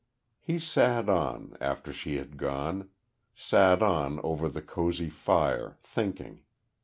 [0.39, 2.89] He sat on, after she had gone,
[3.35, 6.41] sat on over the cosy fire, thinking.